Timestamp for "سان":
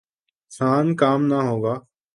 0.55-0.85